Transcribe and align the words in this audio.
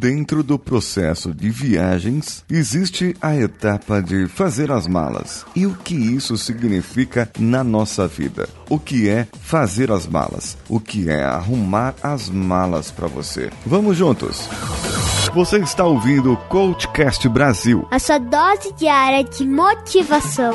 Dentro 0.00 0.42
do 0.42 0.58
processo 0.58 1.34
de 1.34 1.50
viagens, 1.50 2.42
existe 2.48 3.14
a 3.20 3.36
etapa 3.36 4.00
de 4.00 4.26
fazer 4.28 4.72
as 4.72 4.88
malas. 4.88 5.44
E 5.54 5.66
o 5.66 5.74
que 5.74 5.94
isso 5.94 6.38
significa 6.38 7.30
na 7.38 7.62
nossa 7.62 8.08
vida? 8.08 8.48
O 8.70 8.78
que 8.78 9.10
é 9.10 9.28
fazer 9.42 9.92
as 9.92 10.06
malas? 10.06 10.56
O 10.70 10.80
que 10.80 11.10
é 11.10 11.22
arrumar 11.22 11.94
as 12.02 12.30
malas 12.30 12.90
para 12.90 13.08
você? 13.08 13.50
Vamos 13.66 13.94
juntos! 13.94 14.48
Você 15.34 15.58
está 15.58 15.84
ouvindo 15.84 16.32
o 16.32 16.36
Coachcast 16.48 17.28
Brasil 17.28 17.86
a 17.90 17.98
sua 17.98 18.16
dose 18.16 18.72
diária 18.78 19.22
de 19.22 19.46
motivação. 19.46 20.54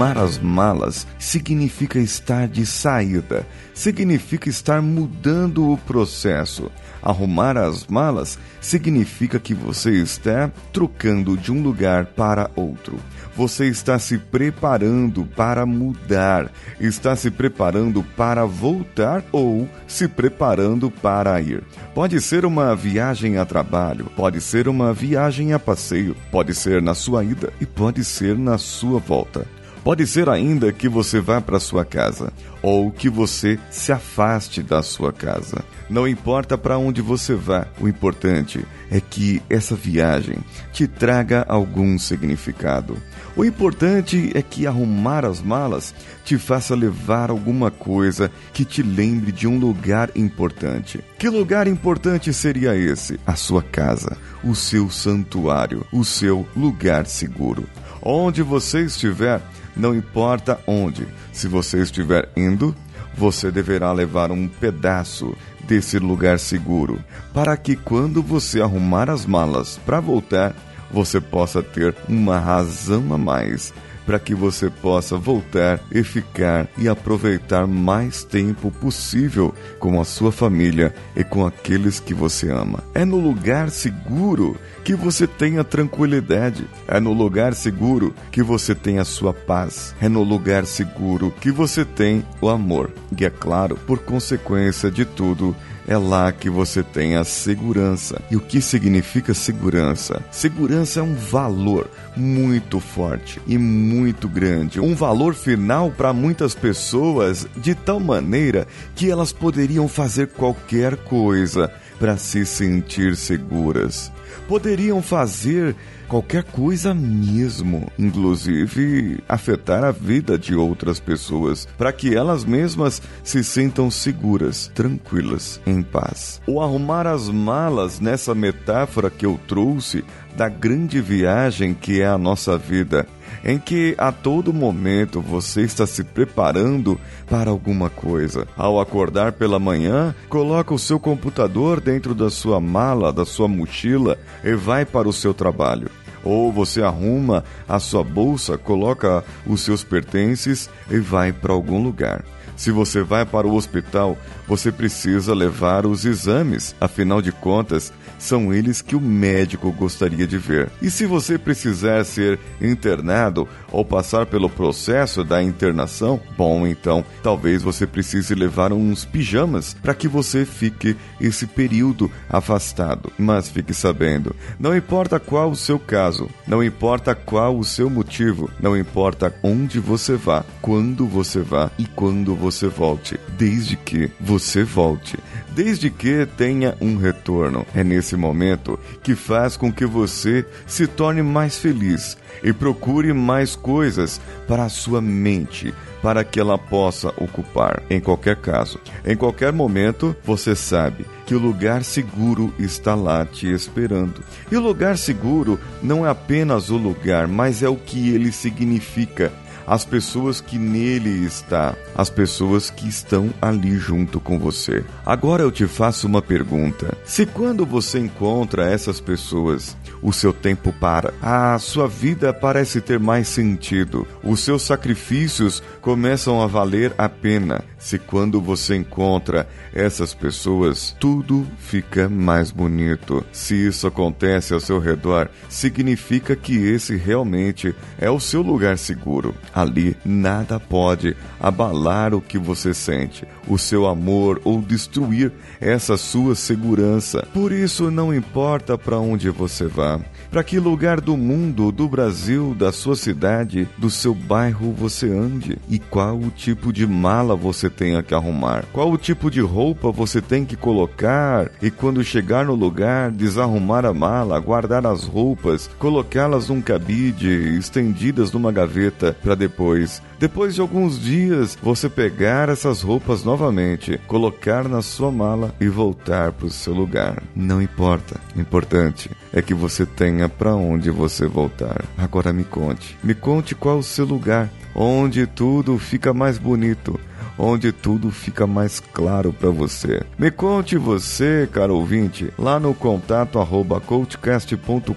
Arrumar 0.00 0.18
as 0.24 0.38
malas 0.38 1.06
significa 1.18 1.98
estar 1.98 2.48
de 2.48 2.64
saída, 2.64 3.46
significa 3.74 4.48
estar 4.48 4.80
mudando 4.80 5.70
o 5.70 5.76
processo. 5.76 6.72
Arrumar 7.02 7.58
as 7.58 7.86
malas 7.86 8.38
significa 8.62 9.38
que 9.38 9.52
você 9.52 9.90
está 9.90 10.50
trocando 10.72 11.36
de 11.36 11.52
um 11.52 11.62
lugar 11.62 12.06
para 12.06 12.50
outro. 12.56 12.98
Você 13.36 13.66
está 13.66 13.98
se 13.98 14.16
preparando 14.16 15.26
para 15.36 15.66
mudar, 15.66 16.50
está 16.80 17.14
se 17.14 17.30
preparando 17.30 18.02
para 18.02 18.46
voltar 18.46 19.22
ou 19.30 19.68
se 19.86 20.08
preparando 20.08 20.90
para 20.90 21.38
ir. 21.42 21.62
Pode 21.94 22.18
ser 22.22 22.46
uma 22.46 22.74
viagem 22.74 23.36
a 23.36 23.44
trabalho, 23.44 24.06
pode 24.16 24.40
ser 24.40 24.66
uma 24.66 24.94
viagem 24.94 25.52
a 25.52 25.58
passeio, 25.58 26.16
pode 26.30 26.54
ser 26.54 26.80
na 26.80 26.94
sua 26.94 27.22
ida 27.22 27.52
e 27.60 27.66
pode 27.66 28.02
ser 28.02 28.38
na 28.38 28.56
sua 28.56 28.98
volta. 28.98 29.59
Pode 29.82 30.06
ser 30.06 30.28
ainda 30.28 30.70
que 30.72 30.88
você 30.88 31.20
vá 31.20 31.40
para 31.40 31.58
sua 31.58 31.86
casa 31.86 32.32
ou 32.62 32.90
que 32.90 33.08
você 33.08 33.58
se 33.70 33.90
afaste 33.90 34.62
da 34.62 34.82
sua 34.82 35.10
casa. 35.10 35.64
Não 35.88 36.06
importa 36.06 36.58
para 36.58 36.76
onde 36.76 37.00
você 37.00 37.34
vá, 37.34 37.66
o 37.80 37.88
importante 37.88 38.64
é 38.90 39.00
que 39.00 39.42
essa 39.48 39.74
viagem 39.74 40.36
te 40.70 40.86
traga 40.86 41.46
algum 41.48 41.98
significado. 41.98 42.96
O 43.34 43.42
importante 43.42 44.30
é 44.34 44.42
que 44.42 44.66
arrumar 44.66 45.24
as 45.24 45.40
malas 45.40 45.94
te 46.24 46.36
faça 46.36 46.74
levar 46.74 47.30
alguma 47.30 47.70
coisa 47.70 48.30
que 48.52 48.66
te 48.66 48.82
lembre 48.82 49.32
de 49.32 49.48
um 49.48 49.58
lugar 49.58 50.10
importante. 50.14 51.02
Que 51.18 51.30
lugar 51.30 51.66
importante 51.66 52.32
seria 52.34 52.76
esse? 52.76 53.18
A 53.26 53.34
sua 53.34 53.62
casa, 53.62 54.18
o 54.44 54.54
seu 54.54 54.90
santuário, 54.90 55.86
o 55.90 56.04
seu 56.04 56.46
lugar 56.54 57.06
seguro. 57.06 57.66
Onde 58.02 58.42
você 58.42 58.82
estiver, 58.82 59.40
não 59.76 59.94
importa 59.94 60.60
onde, 60.66 61.06
se 61.32 61.48
você 61.48 61.82
estiver 61.82 62.28
indo, 62.36 62.74
você 63.16 63.50
deverá 63.50 63.92
levar 63.92 64.30
um 64.30 64.48
pedaço 64.48 65.34
desse 65.66 65.98
lugar 65.98 66.38
seguro, 66.38 66.98
para 67.32 67.56
que 67.56 67.76
quando 67.76 68.22
você 68.22 68.60
arrumar 68.60 69.10
as 69.10 69.24
malas 69.26 69.78
para 69.84 70.00
voltar, 70.00 70.54
você 70.90 71.20
possa 71.20 71.62
ter 71.62 71.94
uma 72.08 72.38
razão 72.38 73.12
a 73.14 73.18
mais 73.18 73.72
para 74.06 74.18
que 74.18 74.34
você 74.34 74.70
possa 74.70 75.16
voltar 75.16 75.80
e 75.90 76.02
ficar 76.02 76.68
e 76.76 76.88
aproveitar 76.88 77.66
mais 77.66 78.24
tempo 78.24 78.70
possível 78.70 79.54
com 79.78 80.00
a 80.00 80.04
sua 80.04 80.32
família 80.32 80.94
e 81.14 81.22
com 81.22 81.46
aqueles 81.46 82.00
que 82.00 82.14
você 82.14 82.50
ama. 82.50 82.82
É 82.94 83.04
no 83.04 83.18
lugar 83.18 83.70
seguro 83.70 84.56
que 84.84 84.94
você 84.94 85.26
tem 85.26 85.58
a 85.58 85.64
tranquilidade. 85.64 86.66
É 86.88 86.98
no 86.98 87.12
lugar 87.12 87.54
seguro 87.54 88.14
que 88.30 88.42
você 88.42 88.74
tem 88.74 88.98
a 88.98 89.04
sua 89.04 89.32
paz. 89.32 89.94
É 90.00 90.08
no 90.08 90.22
lugar 90.22 90.66
seguro 90.66 91.32
que 91.40 91.50
você 91.50 91.84
tem 91.84 92.24
o 92.40 92.48
amor. 92.48 92.90
E 93.18 93.24
é 93.24 93.30
claro, 93.30 93.76
por 93.86 93.98
consequência 93.98 94.90
de 94.90 95.04
tudo, 95.04 95.54
é 95.86 95.96
lá 95.96 96.32
que 96.32 96.48
você 96.48 96.82
tem 96.82 97.16
a 97.16 97.24
segurança. 97.24 98.20
E 98.30 98.36
o 98.36 98.40
que 98.40 98.60
significa 98.60 99.34
segurança? 99.34 100.22
Segurança 100.30 101.00
é 101.00 101.02
um 101.02 101.14
valor 101.14 101.90
muito 102.16 102.80
forte 102.80 103.40
e 103.46 103.56
muito 103.56 104.28
grande, 104.28 104.80
um 104.80 104.94
valor 104.94 105.34
final 105.34 105.90
para 105.90 106.12
muitas 106.12 106.54
pessoas 106.54 107.46
de 107.56 107.74
tal 107.74 108.00
maneira 108.00 108.66
que 108.94 109.10
elas 109.10 109.32
poderiam 109.32 109.88
fazer 109.88 110.28
qualquer 110.28 110.96
coisa 110.96 111.72
para 111.98 112.16
se 112.16 112.44
sentir 112.46 113.16
seguras. 113.16 114.10
Poderiam 114.48 115.02
fazer 115.02 115.76
qualquer 116.08 116.42
coisa 116.42 116.92
mesmo, 116.92 117.90
inclusive 117.98 119.22
afetar 119.28 119.84
a 119.84 119.92
vida 119.92 120.36
de 120.36 120.54
outras 120.54 120.98
pessoas, 120.98 121.68
para 121.78 121.92
que 121.92 122.16
elas 122.16 122.44
mesmas 122.44 123.00
se 123.22 123.44
sintam 123.44 123.90
seguras, 123.90 124.70
tranquilas, 124.74 125.60
em 125.64 125.82
paz. 125.82 126.42
O 126.46 126.60
arrumar 126.60 127.06
as 127.06 127.28
malas 127.28 128.00
nessa 128.00 128.34
metáfora 128.34 129.08
que 129.08 129.24
eu 129.24 129.38
trouxe 129.46 130.04
da 130.36 130.48
grande 130.48 131.00
viagem 131.00 131.74
que 131.74 132.00
é 132.00 132.06
a 132.06 132.18
nossa 132.18 132.58
vida, 132.58 133.06
em 133.44 133.58
que 133.58 133.94
a 133.98 134.12
todo 134.12 134.52
momento 134.52 135.20
você 135.20 135.62
está 135.62 135.86
se 135.86 136.04
preparando 136.04 137.00
para 137.28 137.50
alguma 137.50 137.88
coisa. 137.88 138.46
Ao 138.56 138.80
acordar 138.80 139.32
pela 139.32 139.58
manhã, 139.58 140.14
coloca 140.28 140.74
o 140.74 140.78
seu 140.78 140.98
computador 140.98 141.80
dentro 141.80 142.14
da 142.14 142.30
sua 142.30 142.60
mala, 142.60 143.12
da 143.12 143.24
sua 143.24 143.48
mochila 143.48 144.18
e 144.44 144.54
vai 144.54 144.84
para 144.84 145.08
o 145.08 145.12
seu 145.12 145.32
trabalho 145.34 145.90
ou 146.22 146.52
você 146.52 146.82
arruma 146.82 147.44
a 147.68 147.78
sua 147.78 148.04
bolsa, 148.04 148.58
coloca 148.58 149.24
os 149.46 149.62
seus 149.62 149.82
pertences 149.82 150.68
e 150.90 150.98
vai 150.98 151.32
para 151.32 151.52
algum 151.52 151.82
lugar. 151.82 152.24
Se 152.56 152.70
você 152.70 153.02
vai 153.02 153.24
para 153.24 153.46
o 153.46 153.54
hospital, 153.54 154.18
você 154.46 154.70
precisa 154.70 155.32
levar 155.32 155.86
os 155.86 156.04
exames, 156.04 156.74
afinal 156.78 157.22
de 157.22 157.32
contas, 157.32 157.90
são 158.20 158.52
eles 158.52 158.80
que 158.82 158.94
o 158.94 159.00
médico 159.00 159.72
gostaria 159.72 160.26
de 160.26 160.38
ver. 160.38 160.70
E 160.80 160.90
se 160.90 161.06
você 161.06 161.38
precisar 161.38 162.04
ser 162.04 162.38
internado 162.60 163.48
ou 163.72 163.84
passar 163.84 164.26
pelo 164.26 164.48
processo 164.48 165.24
da 165.24 165.42
internação, 165.42 166.20
bom, 166.36 166.66
então 166.66 167.04
talvez 167.22 167.62
você 167.62 167.86
precise 167.86 168.34
levar 168.34 168.72
uns 168.72 169.04
pijamas 169.04 169.74
para 169.82 169.94
que 169.94 170.06
você 170.06 170.44
fique 170.44 170.96
esse 171.20 171.46
período 171.46 172.10
afastado. 172.28 173.12
Mas 173.18 173.48
fique 173.48 173.74
sabendo, 173.74 174.36
não 174.58 174.76
importa 174.76 175.18
qual 175.18 175.50
o 175.50 175.56
seu 175.56 175.78
caso, 175.78 176.28
não 176.46 176.62
importa 176.62 177.14
qual 177.14 177.58
o 177.58 177.64
seu 177.64 177.88
motivo, 177.88 178.50
não 178.60 178.76
importa 178.76 179.34
onde 179.42 179.80
você 179.80 180.14
vá, 180.16 180.44
quando 180.60 181.06
você 181.06 181.40
vá 181.40 181.70
e 181.78 181.86
quando 181.86 182.34
você 182.34 182.68
volte, 182.68 183.18
desde 183.36 183.76
que 183.76 184.10
você 184.20 184.62
volte 184.62 185.18
desde 185.50 185.90
que 185.90 186.26
tenha 186.36 186.76
um 186.80 186.96
retorno. 186.96 187.66
É 187.74 187.82
nesse 187.82 188.09
momento 188.16 188.78
que 189.02 189.14
faz 189.14 189.56
com 189.56 189.72
que 189.72 189.86
você 189.86 190.44
se 190.66 190.86
torne 190.86 191.22
mais 191.22 191.58
feliz 191.58 192.16
e 192.42 192.52
procure 192.52 193.12
mais 193.12 193.54
coisas 193.54 194.20
para 194.46 194.64
a 194.64 194.68
sua 194.68 195.00
mente, 195.00 195.74
para 196.02 196.24
que 196.24 196.40
ela 196.40 196.56
possa 196.56 197.08
ocupar. 197.16 197.82
Em 197.90 198.00
qualquer 198.00 198.36
caso, 198.36 198.80
em 199.04 199.16
qualquer 199.16 199.52
momento, 199.52 200.16
você 200.24 200.54
sabe 200.54 201.04
que 201.26 201.34
o 201.34 201.38
lugar 201.38 201.84
seguro 201.84 202.52
está 202.58 202.94
lá 202.94 203.24
te 203.24 203.46
esperando. 203.52 204.22
E 204.50 204.56
o 204.56 204.60
lugar 204.60 204.96
seguro 204.96 205.58
não 205.82 206.06
é 206.06 206.10
apenas 206.10 206.70
o 206.70 206.76
lugar, 206.76 207.28
mas 207.28 207.62
é 207.62 207.68
o 207.68 207.76
que 207.76 208.14
ele 208.14 208.32
significa 208.32 209.32
as 209.70 209.84
pessoas 209.84 210.40
que 210.40 210.58
nele 210.58 211.24
está, 211.24 211.76
as 211.94 212.10
pessoas 212.10 212.70
que 212.70 212.88
estão 212.88 213.32
ali 213.40 213.76
junto 213.78 214.18
com 214.18 214.36
você. 214.36 214.84
Agora 215.06 215.44
eu 215.44 215.52
te 215.52 215.64
faço 215.64 216.08
uma 216.08 216.20
pergunta: 216.20 216.98
se 217.04 217.24
quando 217.24 217.64
você 217.64 218.00
encontra 218.00 218.68
essas 218.68 218.98
pessoas, 218.98 219.76
o 220.02 220.12
seu 220.12 220.32
tempo 220.32 220.72
para, 220.72 221.14
a 221.22 221.56
sua 221.60 221.86
vida 221.86 222.34
parece 222.34 222.80
ter 222.80 222.98
mais 222.98 223.28
sentido, 223.28 224.04
os 224.24 224.40
seus 224.40 224.62
sacrifícios 224.62 225.62
começam 225.80 226.42
a 226.42 226.48
valer 226.48 226.92
a 226.98 227.08
pena, 227.08 227.62
Se 227.80 227.98
quando 227.98 228.42
você 228.42 228.76
encontra 228.76 229.48
essas 229.74 230.12
pessoas, 230.12 230.94
tudo 231.00 231.46
fica 231.58 232.10
mais 232.10 232.50
bonito. 232.50 233.24
Se 233.32 233.54
isso 233.54 233.86
acontece 233.86 234.52
ao 234.52 234.60
seu 234.60 234.78
redor, 234.78 235.30
significa 235.48 236.36
que 236.36 236.54
esse 236.54 236.94
realmente 236.94 237.74
é 237.98 238.10
o 238.10 238.20
seu 238.20 238.42
lugar 238.42 238.76
seguro. 238.76 239.34
Ali 239.54 239.96
nada 240.04 240.60
pode 240.60 241.16
abalar 241.40 242.14
o 242.14 242.20
que 242.20 242.38
você 242.38 242.74
sente, 242.74 243.26
o 243.48 243.56
seu 243.56 243.86
amor 243.86 244.42
ou 244.44 244.60
destruir 244.60 245.32
essa 245.58 245.96
sua 245.96 246.34
segurança. 246.34 247.26
Por 247.32 247.50
isso 247.50 247.90
não 247.90 248.14
importa 248.14 248.76
para 248.76 248.98
onde 248.98 249.30
você 249.30 249.66
vá, 249.66 249.98
para 250.30 250.44
que 250.44 250.60
lugar 250.60 251.00
do 251.00 251.16
mundo, 251.16 251.72
do 251.72 251.88
Brasil, 251.88 252.54
da 252.54 252.72
sua 252.72 252.94
cidade, 252.94 253.66
do 253.78 253.88
seu 253.88 254.14
bairro 254.14 254.70
você 254.72 255.08
ande 255.08 255.58
e 255.68 255.78
qual 255.78 256.18
o 256.18 256.30
tipo 256.30 256.70
de 256.72 256.86
mala 256.86 257.34
você 257.34 257.69
tenha 257.70 258.02
que 258.02 258.14
arrumar, 258.14 258.64
qual 258.72 258.90
o 258.90 258.98
tipo 258.98 259.30
de 259.30 259.40
roupa 259.40 259.90
você 259.90 260.20
tem 260.20 260.44
que 260.44 260.56
colocar 260.56 261.50
e 261.62 261.70
quando 261.70 262.04
chegar 262.04 262.44
no 262.44 262.54
lugar, 262.54 263.10
desarrumar 263.10 263.86
a 263.86 263.94
mala, 263.94 264.38
guardar 264.38 264.86
as 264.86 265.04
roupas, 265.04 265.70
colocá-las 265.78 266.48
num 266.48 266.60
cabide, 266.60 267.56
estendidas 267.56 268.32
numa 268.32 268.52
gaveta 268.52 269.16
para 269.22 269.34
depois 269.34 270.02
depois 270.20 270.54
de 270.54 270.60
alguns 270.60 271.00
dias, 271.00 271.56
você 271.62 271.88
pegar 271.88 272.50
essas 272.50 272.82
roupas 272.82 273.24
novamente, 273.24 273.98
colocar 274.06 274.68
na 274.68 274.82
sua 274.82 275.10
mala 275.10 275.54
e 275.58 275.66
voltar 275.66 276.30
para 276.32 276.44
o 276.44 276.50
seu 276.50 276.74
lugar. 276.74 277.22
Não 277.34 277.62
importa. 277.62 278.20
O 278.36 278.38
importante 278.40 279.10
é 279.32 279.40
que 279.40 279.54
você 279.54 279.86
tenha 279.86 280.28
para 280.28 280.54
onde 280.54 280.90
você 280.90 281.26
voltar. 281.26 281.86
Agora 281.96 282.34
me 282.34 282.44
conte. 282.44 282.98
Me 283.02 283.14
conte 283.14 283.54
qual 283.54 283.78
o 283.78 283.82
seu 283.82 284.04
lugar, 284.04 284.50
onde 284.74 285.26
tudo 285.26 285.78
fica 285.78 286.12
mais 286.12 286.36
bonito 286.36 286.99
onde 287.40 287.72
tudo 287.72 288.10
fica 288.10 288.46
mais 288.46 288.78
claro 288.78 289.32
para 289.32 289.50
você. 289.50 290.02
Me 290.18 290.30
conte 290.30 290.76
você, 290.76 291.48
caro 291.50 291.76
ouvinte, 291.76 292.30
lá 292.38 292.60
no 292.60 292.74
contato 292.74 293.38
arroba 293.38 293.80
coachcast.com.br 293.80 294.94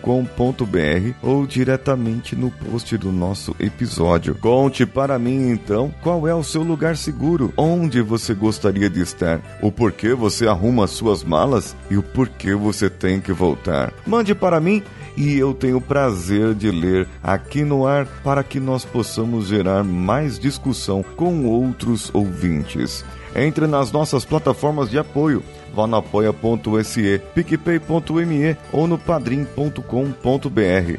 ou 1.21 1.47
diretamente 1.47 2.35
no 2.35 2.51
post 2.51 2.97
do 2.97 3.11
nosso 3.11 3.55
episódio. 3.59 4.35
Conte 4.35 4.85
para 4.85 5.17
mim 5.17 5.49
então 5.49 5.93
qual 6.01 6.27
é 6.27 6.35
o 6.35 6.43
seu 6.43 6.61
lugar 6.63 6.97
seguro, 6.97 7.53
onde 7.55 8.01
você 8.01 8.33
gostaria 8.33 8.89
de 8.89 9.01
estar, 9.01 9.39
o 9.61 9.71
porquê 9.71 10.13
você 10.13 10.47
arruma 10.47 10.87
suas 10.87 11.23
malas 11.23 11.75
e 11.89 11.97
o 11.97 12.03
porquê 12.03 12.53
você 12.53 12.89
tem 12.89 13.21
que 13.21 13.31
voltar. 13.31 13.93
Mande 14.05 14.35
para 14.35 14.59
mim 14.59 14.83
e 15.15 15.37
eu 15.37 15.53
tenho 15.53 15.77
o 15.77 15.81
prazer 15.81 16.53
de 16.53 16.71
ler 16.71 17.07
aqui 17.21 17.63
no 17.63 17.85
ar 17.85 18.05
para 18.23 18.43
que 18.43 18.59
nós 18.59 18.83
possamos 18.83 19.47
gerar 19.47 19.83
mais 19.83 20.39
discussão 20.39 21.03
com 21.15 21.45
outros 21.45 22.09
ouvintes. 22.13 23.05
Entre 23.35 23.65
nas 23.67 23.91
nossas 23.91 24.25
plataformas 24.25 24.89
de 24.89 24.97
apoio 24.97 25.43
vá 25.73 25.87
no 25.87 25.97
apoia.se, 25.97 27.21
picpay.me 27.33 28.57
ou 28.71 28.87
no 28.87 28.97
padrim.com.br. 28.97 29.81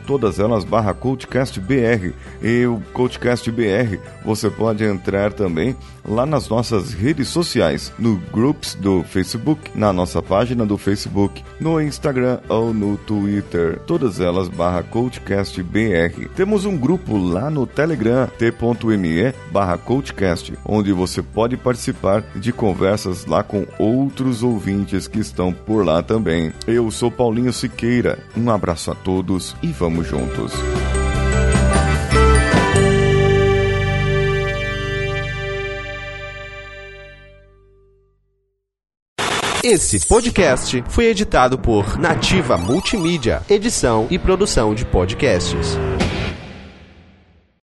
Todas 0.06 0.38
elas 0.38 0.64
barra 0.64 0.92
CoachCastBR. 0.92 2.12
E 2.42 2.66
o 2.66 2.82
CoachCastBR 2.92 4.00
você 4.24 4.50
pode 4.50 4.84
entrar 4.84 5.32
também 5.32 5.76
lá 6.06 6.26
nas 6.26 6.48
nossas 6.48 6.92
redes 6.92 7.28
sociais, 7.28 7.92
no 7.98 8.16
Groups 8.32 8.74
do 8.74 9.02
Facebook, 9.04 9.70
na 9.74 9.92
nossa 9.92 10.20
página 10.20 10.66
do 10.66 10.76
Facebook, 10.76 11.42
no 11.58 11.80
Instagram 11.80 12.40
ou 12.48 12.74
no 12.74 12.96
Twitter. 12.96 13.78
Todas 13.86 14.20
elas 14.20 14.48
barra 14.48 14.82
CoachCastBR. 14.82 16.28
Temos 16.34 16.64
um 16.64 16.76
grupo 16.76 17.16
lá 17.16 17.48
no 17.48 17.66
Telegram, 17.66 18.28
t.me 18.38 19.32
barra 19.50 19.78
CoachCast, 19.78 20.54
onde 20.64 20.92
você 20.92 21.22
pode 21.22 21.56
participar 21.56 22.22
de 22.34 22.52
conversas 22.52 23.24
lá 23.24 23.42
com 23.42 23.66
outros 23.78 24.42
ouvintes 24.42 24.63
ouvintes 24.64 25.06
que 25.06 25.18
estão 25.18 25.52
por 25.52 25.84
lá 25.84 26.02
também. 26.02 26.50
Eu 26.66 26.90
sou 26.90 27.10
Paulinho 27.10 27.52
Siqueira. 27.52 28.18
Um 28.34 28.50
abraço 28.50 28.90
a 28.90 28.94
todos 28.94 29.54
e 29.62 29.66
vamos 29.66 30.06
juntos. 30.06 30.52
Esse 39.62 40.06
podcast 40.06 40.84
foi 40.88 41.06
editado 41.06 41.58
por 41.58 41.98
Nativa 41.98 42.56
Multimídia, 42.56 43.42
edição 43.48 44.06
e 44.10 44.18
produção 44.18 44.74
de 44.74 44.84
podcasts. 44.84 45.78